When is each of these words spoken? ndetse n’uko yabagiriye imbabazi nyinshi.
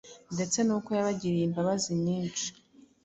ndetse 0.35 0.57
n’uko 0.63 0.89
yabagiriye 0.97 1.45
imbabazi 1.47 1.91
nyinshi. 2.05 2.47